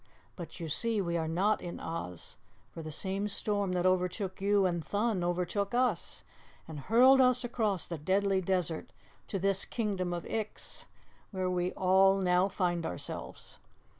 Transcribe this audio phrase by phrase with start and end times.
[0.35, 2.35] But, you see, we are not in Oz,
[2.71, 6.23] for the same storm that overtook you and Thun overtook us,
[6.67, 8.91] and hurled us across the Deadly Desert
[9.27, 10.87] to this Kingdom of Ix,
[11.29, 13.59] where we all now find ourselves.